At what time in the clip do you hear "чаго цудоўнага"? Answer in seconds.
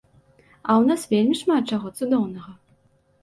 1.75-2.51